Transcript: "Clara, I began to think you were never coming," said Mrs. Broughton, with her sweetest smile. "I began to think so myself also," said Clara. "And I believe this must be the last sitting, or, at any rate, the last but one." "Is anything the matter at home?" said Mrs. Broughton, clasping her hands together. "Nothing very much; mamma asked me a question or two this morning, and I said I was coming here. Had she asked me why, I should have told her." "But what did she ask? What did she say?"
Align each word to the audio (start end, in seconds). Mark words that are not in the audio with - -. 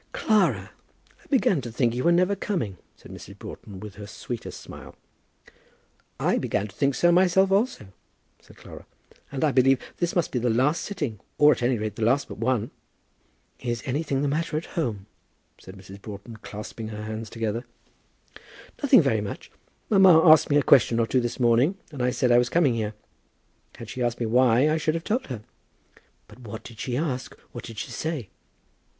"Clara, 0.13 0.71
I 1.23 1.27
began 1.27 1.61
to 1.61 1.71
think 1.71 1.93
you 1.93 2.03
were 2.03 2.11
never 2.11 2.35
coming," 2.35 2.77
said 2.95 3.11
Mrs. 3.11 3.37
Broughton, 3.37 3.79
with 3.79 3.97
her 3.97 4.07
sweetest 4.07 4.59
smile. 4.59 4.95
"I 6.19 6.39
began 6.39 6.65
to 6.67 6.75
think 6.75 6.95
so 6.95 7.11
myself 7.11 7.51
also," 7.51 7.89
said 8.41 8.57
Clara. 8.57 8.87
"And 9.31 9.43
I 9.43 9.51
believe 9.51 9.77
this 9.97 10.15
must 10.15 10.31
be 10.31 10.39
the 10.39 10.49
last 10.49 10.81
sitting, 10.81 11.19
or, 11.37 11.51
at 11.51 11.61
any 11.61 11.77
rate, 11.77 11.97
the 11.97 12.03
last 12.03 12.27
but 12.27 12.39
one." 12.39 12.71
"Is 13.59 13.83
anything 13.85 14.23
the 14.23 14.27
matter 14.27 14.57
at 14.57 14.65
home?" 14.73 15.05
said 15.59 15.77
Mrs. 15.77 16.01
Broughton, 16.01 16.37
clasping 16.37 16.87
her 16.87 17.03
hands 17.03 17.29
together. 17.29 17.63
"Nothing 18.81 19.03
very 19.03 19.21
much; 19.21 19.51
mamma 19.87 20.19
asked 20.31 20.49
me 20.49 20.57
a 20.57 20.63
question 20.63 20.97
or 20.99 21.05
two 21.05 21.21
this 21.21 21.39
morning, 21.39 21.77
and 21.91 22.01
I 22.01 22.09
said 22.09 22.31
I 22.31 22.39
was 22.39 22.49
coming 22.49 22.73
here. 22.73 22.95
Had 23.77 23.87
she 23.87 24.01
asked 24.01 24.19
me 24.19 24.25
why, 24.25 24.67
I 24.67 24.77
should 24.77 24.95
have 24.95 25.03
told 25.03 25.27
her." 25.27 25.43
"But 26.27 26.39
what 26.39 26.63
did 26.63 26.79
she 26.79 26.97
ask? 26.97 27.37
What 27.51 27.65
did 27.65 27.77
she 27.77 27.91
say?" 27.91 28.29